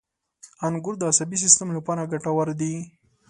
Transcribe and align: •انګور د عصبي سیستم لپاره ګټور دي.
•انګور 0.67 0.95
د 0.97 1.03
عصبي 1.11 1.37
سیستم 1.43 1.67
لپاره 1.77 2.09
ګټور 2.11 2.47
دي. 2.59 2.73